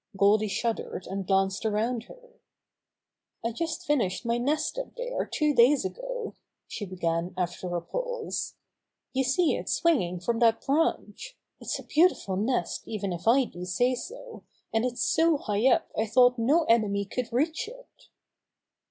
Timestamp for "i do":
13.27-13.63